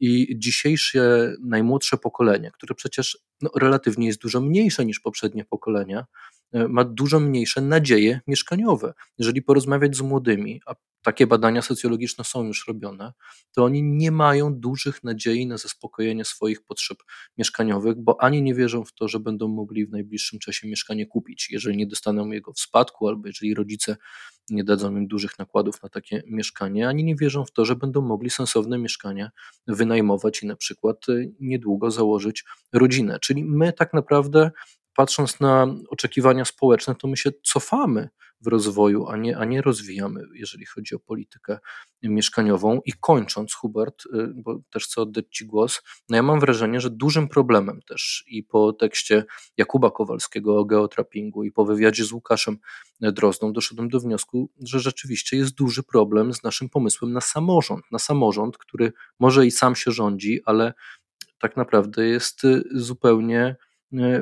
I 0.00 0.38
dzisiejsze 0.38 1.34
najmłodsze 1.40 1.98
pokolenie, 1.98 2.50
które 2.50 2.74
przecież 2.74 3.18
no, 3.42 3.50
relatywnie 3.56 4.06
jest 4.06 4.20
dużo 4.20 4.40
mniejsze 4.40 4.84
niż 4.84 5.00
poprzednie 5.00 5.44
pokolenia, 5.44 6.06
e, 6.52 6.68
ma 6.68 6.84
dużo 6.84 7.20
mniejsze 7.20 7.60
nadzieje 7.60 8.20
mieszkaniowe. 8.26 8.94
Jeżeli 9.18 9.42
porozmawiać 9.42 9.96
z 9.96 10.00
młodymi, 10.00 10.60
a 10.66 10.74
takie 11.02 11.26
badania 11.26 11.62
socjologiczne 11.62 12.24
są 12.24 12.44
już 12.44 12.68
robione, 12.68 13.12
to 13.52 13.64
oni 13.64 13.82
nie 13.82 14.10
mają 14.10 14.54
dużych 14.54 15.04
nadziei 15.04 15.46
na 15.46 15.58
zaspokojenie 15.58 16.24
swoich 16.24 16.64
potrzeb 16.64 16.98
mieszkaniowych, 17.38 17.96
bo 17.98 18.22
ani 18.22 18.42
nie 18.42 18.54
wierzą 18.54 18.84
w 18.84 18.92
to, 18.92 19.08
że 19.08 19.20
będą 19.20 19.48
mogli 19.52 19.86
w 19.86 19.90
najbliższym 19.90 20.38
czasie 20.38 20.68
mieszkanie 20.68 21.06
kupić, 21.06 21.48
jeżeli 21.50 21.76
nie 21.76 21.86
dostaną 21.86 22.30
jego 22.30 22.52
w 22.52 22.60
spadku, 22.60 23.08
albo 23.08 23.26
jeżeli 23.26 23.54
rodzice 23.54 23.96
nie 24.50 24.64
dadzą 24.64 24.96
im 24.96 25.06
dużych 25.06 25.38
nakładów 25.38 25.82
na 25.82 25.88
takie 25.88 26.22
mieszkanie, 26.26 26.88
ani 26.88 27.04
nie 27.04 27.16
wierzą 27.16 27.44
w 27.44 27.52
to, 27.52 27.64
że 27.64 27.76
będą 27.76 28.00
mogli 28.00 28.30
sensowne 28.30 28.78
mieszkania 28.78 29.30
wynajmować 29.66 30.42
i 30.42 30.46
na 30.46 30.56
przykład 30.56 31.08
y, 31.08 31.32
niedługo 31.40 31.90
założyć 31.90 32.44
rodzinę. 32.72 33.18
Czyli 33.20 33.44
my 33.44 33.72
tak 33.72 33.92
naprawdę 33.94 34.50
patrząc 34.96 35.40
na 35.40 35.66
oczekiwania 35.88 36.44
społeczne, 36.44 36.94
to 36.94 37.08
my 37.08 37.16
się 37.16 37.30
cofamy 37.44 38.08
w 38.42 38.46
rozwoju, 38.46 39.06
a 39.06 39.16
nie, 39.16 39.38
a 39.38 39.44
nie 39.44 39.62
rozwijamy, 39.62 40.26
jeżeli 40.34 40.66
chodzi 40.66 40.94
o 40.94 40.98
politykę 40.98 41.58
mieszkaniową. 42.02 42.80
I 42.84 42.92
kończąc, 43.00 43.54
Hubert, 43.54 44.06
y, 44.06 44.32
bo 44.34 44.60
też 44.70 44.84
chcę 44.84 45.00
oddać 45.00 45.24
Ci 45.30 45.46
głos, 45.46 45.82
no 46.08 46.16
ja 46.16 46.22
mam 46.22 46.40
wrażenie, 46.40 46.80
że 46.80 46.90
dużym 46.90 47.28
problemem 47.28 47.80
też 47.82 48.24
i 48.26 48.42
po 48.42 48.72
tekście 48.72 49.24
Jakuba 49.56 49.90
Kowalskiego 49.90 50.58
o 50.58 50.64
geotrappingu 50.64 51.44
i 51.44 51.52
po 51.52 51.64
wywiadzie 51.64 52.04
z 52.04 52.12
Łukaszem 52.12 52.58
Drozdą 53.00 53.52
doszedłem 53.52 53.88
do 53.88 54.00
wniosku, 54.00 54.50
że 54.60 54.80
rzeczywiście 54.80 55.36
jest 55.36 55.54
duży 55.54 55.82
problem 55.82 56.34
z 56.34 56.42
naszym 56.42 56.68
pomysłem 56.68 57.12
na 57.12 57.20
samorząd, 57.20 57.84
na 57.92 57.98
samorząd, 57.98 58.58
który 58.58 58.92
może 59.18 59.46
i 59.46 59.50
sam 59.50 59.76
się 59.76 59.90
rządzi, 59.90 60.40
ale 60.44 60.74
tak 61.38 61.56
naprawdę 61.56 62.06
jest 62.06 62.44
y, 62.44 62.62
zupełnie 62.70 63.56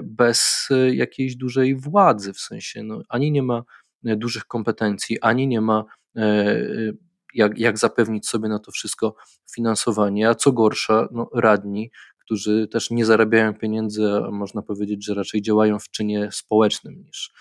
bez 0.02 0.68
jakiejś 0.92 1.36
dużej 1.36 1.76
władzy, 1.76 2.32
w 2.32 2.40
sensie 2.40 2.82
no, 2.82 3.02
ani 3.08 3.32
nie 3.32 3.42
ma 3.42 3.64
E, 4.04 4.16
dużych 4.16 4.44
kompetencji, 4.44 5.20
ani 5.20 5.48
nie 5.48 5.60
ma 5.60 5.84
e, 6.16 6.22
e, 6.22 6.92
jak, 7.34 7.58
jak 7.58 7.78
zapewnić 7.78 8.28
sobie 8.28 8.48
na 8.48 8.58
to 8.58 8.72
wszystko 8.72 9.14
finansowanie, 9.54 10.28
a 10.28 10.34
co 10.34 10.52
gorsza, 10.52 11.08
no, 11.12 11.30
radni, 11.34 11.90
którzy 12.18 12.68
też 12.68 12.90
nie 12.90 13.04
zarabiają 13.04 13.54
pieniędzy, 13.54 14.10
a 14.26 14.30
można 14.30 14.62
powiedzieć, 14.62 15.04
że 15.04 15.14
raczej 15.14 15.42
działają 15.42 15.78
w 15.78 15.90
czynie 15.90 16.28
społecznym 16.32 17.02
niż, 17.02 17.32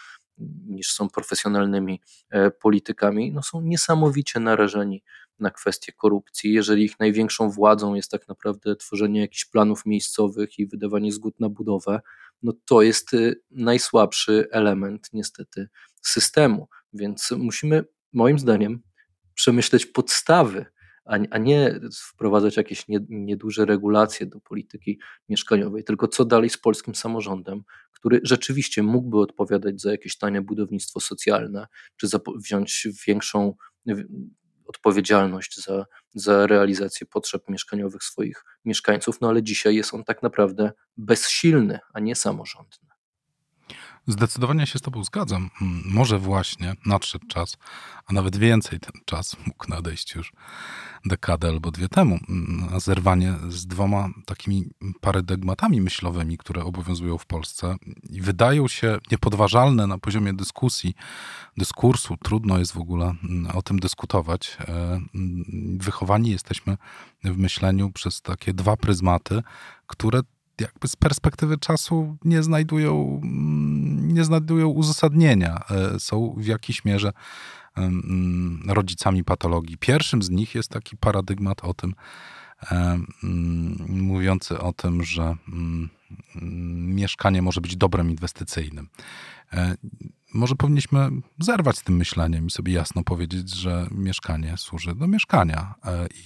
niż 0.67 0.91
są 0.91 1.09
profesjonalnymi 1.09 2.01
politykami, 2.61 3.31
no 3.31 3.43
są 3.43 3.61
niesamowicie 3.61 4.39
narażeni 4.39 5.03
na 5.39 5.51
kwestie 5.51 5.91
korupcji, 5.91 6.53
jeżeli 6.53 6.83
ich 6.83 6.99
największą 6.99 7.49
władzą 7.49 7.93
jest 7.93 8.11
tak 8.11 8.27
naprawdę 8.27 8.75
tworzenie 8.75 9.21
jakichś 9.21 9.45
planów 9.45 9.85
miejscowych 9.85 10.59
i 10.59 10.67
wydawanie 10.67 11.11
zgód 11.11 11.39
na 11.39 11.49
budowę, 11.49 12.01
no 12.43 12.53
to 12.65 12.81
jest 12.81 13.13
y, 13.13 13.41
najsłabszy 13.51 14.47
element 14.51 15.09
niestety 15.13 15.69
systemu. 16.01 16.67
Więc 16.93 17.31
musimy, 17.37 17.85
moim 18.13 18.39
zdaniem, 18.39 18.81
przemyśleć 19.33 19.85
podstawy, 19.85 20.65
a, 21.05 21.37
nie 21.37 21.79
wprowadzać 21.93 22.57
jakieś 22.57 22.85
nieduże 23.09 23.65
regulacje 23.65 24.25
do 24.25 24.39
polityki 24.39 24.99
mieszkaniowej, 25.29 25.83
tylko 25.83 26.07
co 26.07 26.25
dalej 26.25 26.49
z 26.49 26.57
polskim 26.57 26.95
samorządem, 26.95 27.63
który 27.91 28.19
rzeczywiście 28.23 28.83
mógłby 28.83 29.19
odpowiadać 29.19 29.81
za 29.81 29.91
jakieś 29.91 30.17
tanie 30.17 30.41
budownictwo 30.41 30.99
socjalne, 30.99 31.67
czy 31.97 32.07
wziąć 32.35 32.87
większą 33.07 33.53
odpowiedzialność 34.69 35.63
za, 35.63 35.85
za 36.13 36.47
realizację 36.47 37.07
potrzeb 37.07 37.43
mieszkaniowych 37.49 38.03
swoich 38.03 38.43
mieszkańców, 38.65 39.21
no 39.21 39.29
ale 39.29 39.43
dzisiaj 39.43 39.75
jest 39.75 39.93
on 39.93 40.03
tak 40.03 40.23
naprawdę 40.23 40.71
bezsilny, 40.97 41.79
a 41.93 41.99
nie 41.99 42.15
samorządny. 42.15 42.88
Zdecydowanie 44.09 44.67
się 44.67 44.79
z 44.79 44.81
Tobą 44.81 45.03
zgadzam. 45.03 45.49
Mm, 45.61 45.83
może 45.85 46.19
właśnie 46.19 46.73
nadszedł 46.85 47.27
czas, 47.27 47.57
a 48.05 48.13
nawet 48.13 48.37
więcej 48.37 48.79
ten 48.79 49.01
czas 49.05 49.35
mógł 49.47 49.67
nadejść 49.67 50.15
już 50.15 50.33
dekadę 51.05 51.47
albo 51.47 51.71
dwie 51.71 51.89
temu, 51.89 52.19
mm, 52.29 52.71
na 52.71 52.79
zerwanie 52.79 53.33
z 53.49 53.67
dwoma 53.67 54.09
takimi 54.25 54.69
paradygmatami 55.01 55.81
myślowymi, 55.81 56.37
które 56.37 56.63
obowiązują 56.63 57.17
w 57.17 57.25
Polsce 57.25 57.75
i 58.09 58.21
wydają 58.21 58.67
się 58.67 58.97
niepodważalne 59.11 59.87
na 59.87 59.97
poziomie 59.97 60.33
dyskusji, 60.33 60.93
dyskursu. 61.57 62.17
Trudno 62.23 62.59
jest 62.59 62.71
w 62.71 62.77
ogóle 62.77 63.15
mm, 63.23 63.51
o 63.57 63.61
tym 63.61 63.79
dyskutować. 63.79 64.57
E, 64.59 65.01
wychowani 65.77 66.31
jesteśmy 66.31 66.77
w 67.23 67.37
myśleniu 67.37 67.91
przez 67.91 68.21
takie 68.21 68.53
dwa 68.53 68.77
pryzmaty, 68.77 69.41
które 69.87 70.21
jakby 70.61 70.87
z 70.87 70.95
perspektywy 70.95 71.57
czasu 71.57 72.17
nie 72.25 72.43
znajdują, 72.43 73.21
mm, 73.23 73.68
nie 74.13 74.23
znajdują 74.23 74.67
uzasadnienia. 74.67 75.63
E, 75.69 75.99
są 75.99 76.35
w 76.37 76.45
jakiejś 76.45 76.85
mierze 76.85 77.13
mm, 77.75 78.63
rodzicami 78.67 79.23
patologii. 79.23 79.77
Pierwszym 79.77 80.23
z 80.23 80.29
nich 80.29 80.55
jest 80.55 80.69
taki 80.69 80.97
paradygmat 80.97 81.63
o 81.63 81.73
tym, 81.73 81.95
e, 82.71 82.99
mm, 83.23 83.85
mówiący 83.89 84.59
o 84.59 84.73
tym, 84.73 85.03
że 85.03 85.35
mieszkanie 86.71 87.41
może 87.41 87.61
być 87.61 87.77
dobrem 87.77 88.09
inwestycyjnym. 88.09 88.89
E, 89.53 89.75
może 90.33 90.55
powinniśmy 90.55 91.09
zerwać 91.39 91.77
z 91.77 91.83
tym 91.83 91.95
myśleniem 91.95 92.47
i 92.47 92.51
sobie 92.51 92.73
jasno 92.73 93.03
powiedzieć, 93.03 93.55
że 93.55 93.87
mieszkanie 93.91 94.57
służy 94.57 94.95
do 94.95 95.07
mieszkania 95.07 95.75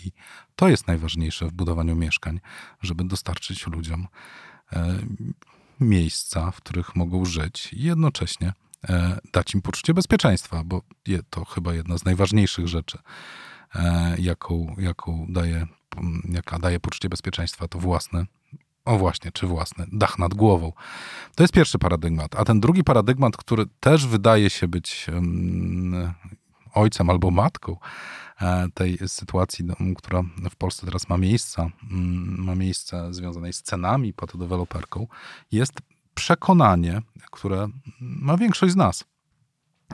i 0.03 0.11
to 0.55 0.67
jest 0.67 0.87
najważniejsze 0.87 1.47
w 1.47 1.53
budowaniu 1.53 1.95
mieszkań, 1.95 2.39
żeby 2.81 3.03
dostarczyć 3.03 3.67
ludziom 3.67 4.07
miejsca, 5.79 6.51
w 6.51 6.57
których 6.57 6.95
mogą 6.95 7.25
żyć 7.25 7.73
i 7.73 7.83
jednocześnie 7.83 8.53
dać 9.33 9.53
im 9.53 9.61
poczucie 9.61 9.93
bezpieczeństwa, 9.93 10.63
bo 10.65 10.81
to 11.29 11.45
chyba 11.45 11.73
jedna 11.73 11.97
z 11.97 12.05
najważniejszych 12.05 12.67
rzeczy, 12.67 12.97
jaką, 14.17 14.75
jaką 14.77 15.25
daje, 15.29 15.67
jaka 16.29 16.59
daje 16.59 16.79
poczucie 16.79 17.09
bezpieczeństwa, 17.09 17.67
to 17.67 17.79
własne 17.79 18.25
o 18.85 18.97
właśnie, 18.97 19.31
czy 19.31 19.47
własny, 19.47 19.85
dach 19.91 20.19
nad 20.19 20.33
głową. 20.33 20.71
To 21.35 21.43
jest 21.43 21.53
pierwszy 21.53 21.79
paradygmat. 21.79 22.35
A 22.35 22.45
ten 22.45 22.59
drugi 22.59 22.83
paradygmat, 22.83 23.37
który 23.37 23.65
też 23.79 24.07
wydaje 24.07 24.49
się 24.49 24.67
być 24.67 25.07
ojcem 26.73 27.09
albo 27.09 27.31
matką 27.31 27.71
e, 27.73 27.77
tej 28.73 28.97
sytuacji, 29.07 29.65
no, 29.65 29.75
która 29.97 30.23
w 30.51 30.55
Polsce 30.55 30.85
teraz 30.85 31.09
ma 31.09 31.17
miejsce, 31.17 31.69
ma 32.37 32.55
miejsce 32.55 33.13
związanej 33.13 33.53
z 33.53 33.61
cenami 33.61 34.13
pod 34.13 34.37
deweloperką, 34.37 35.07
jest 35.51 35.73
przekonanie, 36.13 37.01
które 37.31 37.67
ma 37.99 38.37
większość 38.37 38.73
z 38.73 38.75
nas. 38.75 39.03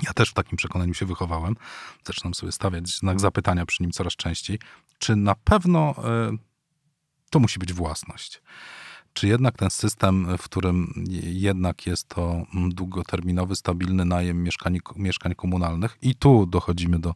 Ja 0.02 0.14
też 0.14 0.30
w 0.30 0.34
takim 0.34 0.58
przekonaniu 0.58 0.94
się 0.94 1.06
wychowałem. 1.06 1.56
Zaczynam 2.04 2.34
sobie 2.34 2.52
stawiać 2.52 2.90
znak 2.90 3.20
zapytania 3.20 3.66
przy 3.66 3.84
nim 3.84 3.92
coraz 3.92 4.14
częściej, 4.14 4.60
czy 5.00 5.16
na 5.16 5.36
pewno 5.36 5.96
y, 6.34 6.38
to 7.30 7.40
musi 7.40 7.60
być 7.60 7.74
własność. 7.74 8.42
Czy 9.14 9.28
jednak 9.28 9.58
ten 9.58 9.70
system, 9.70 10.38
w 10.38 10.44
którym 10.44 10.94
jednak 11.24 11.86
jest 11.86 12.08
to 12.08 12.46
długoterminowy, 12.70 13.56
stabilny 13.56 14.06
najem 14.06 14.44
mieszkań, 14.44 14.80
mieszkań 14.96 15.36
komunalnych, 15.36 15.98
i 16.02 16.16
tu 16.16 16.46
dochodzimy 16.46 17.00
do 17.00 17.14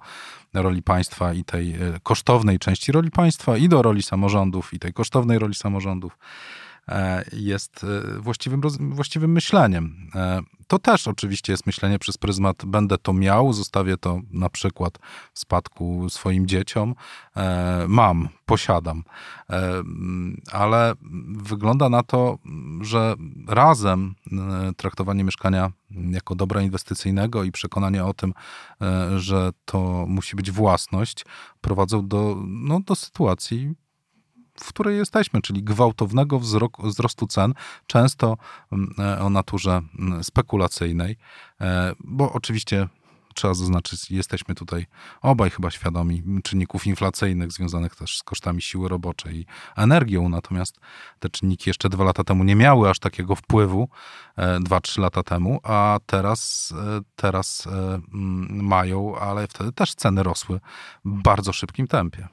roli 0.54 0.84
państwa 0.84 1.34
i 1.34 1.44
tej 1.44 1.74
e, 1.74 1.78
kosztownej 2.04 2.60
części 2.60 2.92
roli 2.92 3.12
państwa, 3.12 3.58
i 3.58 3.70
do 3.70 3.82
roli 3.82 4.04
samorządów, 4.04 4.74
i 4.74 4.80
tej 4.80 4.94
kosztownej 4.94 5.40
roli 5.40 5.56
samorządów, 5.56 6.18
jest 7.34 7.84
e, 7.84 8.20
właściwym, 8.20 8.62
właściwym 8.80 9.32
myśleniem. 9.32 10.10
E, 10.16 10.42
to 10.68 10.80
też 10.80 11.08
oczywiście 11.08 11.54
jest 11.54 11.66
myślenie 11.66 12.00
przez 12.00 12.18
pryzmat 12.18 12.66
będę 12.66 12.98
to 12.98 13.14
miał, 13.14 13.54
zostawię 13.54 13.98
to 13.98 14.22
na 14.32 14.50
przykład 14.50 15.00
w 15.34 15.40
spadku 15.40 16.10
swoim 16.10 16.48
dzieciom. 16.48 16.96
Mam, 17.88 18.30
posiadam. 18.46 19.04
Ale 20.52 20.94
wygląda 21.38 21.90
na 21.90 22.04
to, 22.04 22.38
że 22.82 23.16
razem 23.48 24.16
traktowanie 24.78 25.24
mieszkania 25.24 25.72
jako 25.92 26.36
dobra 26.36 26.62
inwestycyjnego 26.62 27.44
i 27.44 27.52
przekonanie 27.52 28.06
o 28.06 28.14
tym, 28.14 28.34
że 29.18 29.52
to 29.66 30.06
musi 30.08 30.36
być 30.36 30.52
własność, 30.52 31.26
prowadzą 31.62 32.08
do, 32.08 32.38
no, 32.48 32.80
do 32.80 32.96
sytuacji 32.96 33.74
w 34.60 34.68
której 34.68 34.98
jesteśmy, 34.98 35.42
czyli 35.42 35.64
gwałtownego 35.64 36.40
wzrostu 36.80 37.28
cen, 37.28 37.54
często 37.88 38.38
mm, 38.72 38.94
e, 39.00 39.20
o 39.22 39.30
naturze 39.30 39.82
mm, 40.00 40.24
spekulacyjnej, 40.24 41.18
e, 41.62 41.94
bo 42.00 42.34
oczywiście 42.34 42.88
trzeba 43.36 43.54
zaznaczyć, 43.54 44.12
jesteśmy 44.12 44.56
tutaj 44.56 44.86
obaj 45.22 45.50
chyba 45.50 45.72
świadomi 45.72 46.24
czynników 46.44 46.88
inflacyjnych 46.88 47.52
związanych 47.52 47.96
też 47.96 48.18
z 48.18 48.24
kosztami 48.24 48.62
siły 48.62 48.90
roboczej 48.90 49.36
i 49.36 49.46
energią, 49.76 50.30
natomiast 50.30 50.80
te 51.20 51.30
czynniki 51.30 51.70
jeszcze 51.70 51.90
dwa 51.90 52.04
lata 52.04 52.24
temu 52.24 52.44
nie 52.44 52.56
miały 52.56 52.90
aż 52.90 53.00
takiego 53.00 53.36
wpływu, 53.36 53.90
e, 54.36 54.60
dwa, 54.60 54.82
trzy 54.82 55.02
lata 55.02 55.24
temu, 55.24 55.60
a 55.64 56.00
teraz, 56.06 56.74
teraz 57.16 57.68
mają, 58.50 59.16
ale 59.16 59.48
wtedy 59.48 59.72
też 59.72 59.96
ceny 59.96 60.24
rosły 60.24 60.60
w 61.06 61.22
bardzo 61.22 61.54
szybkim 61.54 61.88
tempie. 61.88 62.28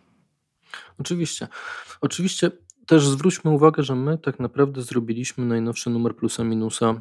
Oczywiście. 0.99 1.49
Oczywiście 2.01 2.51
też 2.87 3.09
zwróćmy 3.09 3.51
uwagę, 3.51 3.83
że 3.83 3.95
my 3.95 4.19
tak 4.19 4.41
naprawdę 4.41 4.83
zrobiliśmy 4.83 5.45
najnowszy 5.45 5.91
numer 5.91 6.17
plusa 6.17 6.45
minusa 6.45 7.01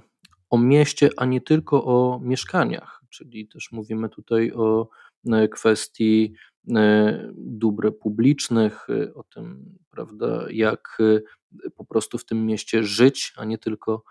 o 0.50 0.58
mieście, 0.58 1.10
a 1.18 1.26
nie 1.26 1.42
tylko 1.42 1.86
o 1.86 2.20
mieszkaniach. 2.24 3.02
Czyli 3.10 3.48
też 3.48 3.72
mówimy 3.72 4.10
tutaj 4.10 4.52
o 4.52 4.90
e, 5.28 5.48
kwestii 5.48 6.34
e, 6.76 7.32
dóbr 7.36 7.98
publicznych, 8.00 8.88
e, 8.90 9.14
o 9.14 9.24
tym, 9.24 9.78
prawda, 9.92 10.46
jak 10.50 10.98
po 11.76 11.86
prostu 11.86 12.18
w 12.18 12.26
tym 12.26 12.46
mieście 12.46 12.84
żyć, 12.84 13.34
a 13.38 13.46
nie 13.46 13.58
tylko 13.58 14.04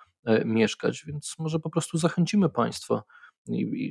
mieszkać. 0.44 1.04
Więc 1.06 1.34
może 1.38 1.58
po 1.58 1.70
prostu 1.70 1.98
zachęcimy 1.98 2.48
Państwa 2.48 3.02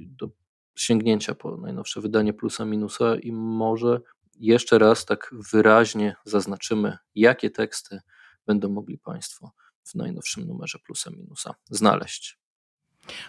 do 0.07 0.29
sięgnięcia 0.75 1.35
po 1.35 1.57
najnowsze 1.57 2.01
wydanie 2.01 2.33
plusa 2.33 2.65
minusa 2.65 3.15
i 3.15 3.31
może 3.31 4.01
jeszcze 4.39 4.79
raz 4.79 5.05
tak 5.05 5.35
wyraźnie 5.51 6.15
zaznaczymy, 6.25 6.97
jakie 7.15 7.49
teksty 7.49 7.99
będą 8.45 8.69
mogli 8.69 8.97
Państwo 8.97 9.51
w 9.83 9.95
najnowszym 9.95 10.47
numerze 10.47 10.79
plusa 10.79 11.11
minusa 11.11 11.55
znaleźć. 11.69 12.37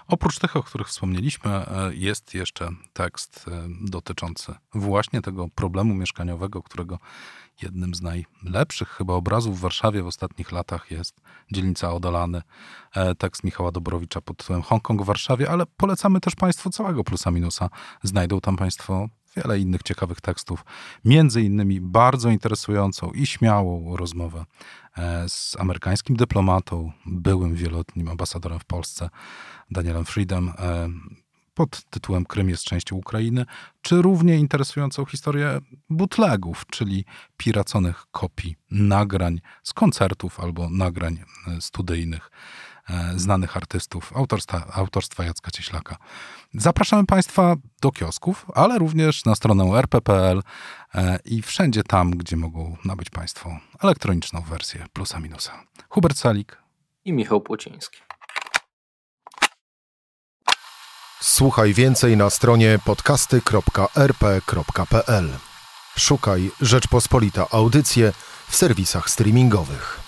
Oprócz 0.08 0.38
tych, 0.38 0.56
o 0.56 0.62
których 0.62 0.88
wspomnieliśmy, 0.88 1.50
e, 1.50 1.90
jest 1.94 2.34
jeszcze 2.34 2.70
tekst 2.92 3.44
e, 3.48 3.68
dotyczący 3.80 4.54
właśnie 4.74 5.22
tego 5.22 5.48
problemu 5.54 5.94
mieszkaniowego, 5.94 6.62
którego 6.62 6.98
jednym 7.62 7.94
z 7.94 8.02
najlepszych 8.02 8.88
chyba 8.88 9.14
obrazów 9.14 9.58
w 9.58 9.60
Warszawie 9.60 10.02
w 10.02 10.06
ostatnich 10.06 10.52
latach 10.52 10.90
jest 10.90 11.20
dzielnica 11.52 11.92
Odolany. 11.92 12.42
E, 12.94 13.14
tekst 13.14 13.44
Michała 13.44 13.72
Doborowicza 13.72 14.20
pod 14.20 14.36
tytułem 14.36 14.62
Hongkong 14.62 15.02
w 15.02 15.06
Warszawie, 15.06 15.50
ale 15.50 15.66
polecamy 15.66 16.20
też 16.20 16.34
Państwu 16.34 16.70
całego 16.70 17.04
plusa 17.04 17.30
minusa. 17.30 17.70
Znajdą 18.02 18.40
tam 18.40 18.56
Państwo 18.56 19.08
wiele 19.38 19.58
innych 19.58 19.82
ciekawych 19.82 20.20
tekstów, 20.20 20.64
między 21.04 21.42
innymi 21.42 21.80
bardzo 21.80 22.30
interesującą 22.30 23.10
i 23.10 23.26
śmiałą 23.26 23.96
rozmowę 23.96 24.44
e, 24.98 25.28
z 25.28 25.56
amerykańskim 25.58 26.16
dyplomatą, 26.16 26.92
byłym 27.06 27.54
wieloletnim 27.54 28.08
ambasadorem 28.08 28.58
w 28.58 28.64
Polsce, 28.64 29.10
Danielem 29.70 30.04
Friedem, 30.04 30.48
e, 30.48 30.88
pod 31.54 31.84
tytułem 31.90 32.24
Krym 32.24 32.48
jest 32.48 32.64
częścią 32.64 32.96
Ukrainy, 32.96 33.44
czy 33.82 34.02
równie 34.02 34.36
interesującą 34.36 35.04
historię 35.04 35.58
bootlegów, 35.90 36.66
czyli 36.70 37.04
piraconych 37.36 38.06
kopii 38.10 38.56
nagrań 38.70 39.40
z 39.62 39.72
koncertów 39.72 40.40
albo 40.40 40.70
nagrań 40.70 41.18
e, 41.46 41.60
studyjnych 41.60 42.30
znanych 43.16 43.56
artystów 43.56 44.16
autorstwa, 44.16 44.66
autorstwa 44.72 45.24
Jacka 45.24 45.50
Cieślaka. 45.50 45.96
Zapraszamy 46.54 47.06
Państwa 47.06 47.56
do 47.80 47.90
kiosków, 47.90 48.46
ale 48.54 48.78
również 48.78 49.24
na 49.24 49.34
stronę 49.34 49.64
rp.pl 49.64 50.42
e, 50.94 51.18
i 51.24 51.42
wszędzie 51.42 51.82
tam, 51.82 52.10
gdzie 52.10 52.36
mogą 52.36 52.76
nabyć 52.84 53.10
Państwo 53.10 53.58
elektroniczną 53.82 54.40
wersję 54.40 54.86
plusa 54.92 55.20
minusa. 55.20 55.64
Hubert 55.88 56.18
Salik 56.18 56.62
i 57.04 57.12
Michał 57.12 57.40
Płociński. 57.40 57.98
Słuchaj 61.20 61.74
więcej 61.74 62.16
na 62.16 62.30
stronie 62.30 62.78
podcasty.rp.pl. 62.84 65.28
Szukaj 65.96 66.50
Rzeczpospolita 66.60 67.46
Audycje 67.50 68.12
w 68.48 68.56
serwisach 68.56 69.10
streamingowych. 69.10 70.07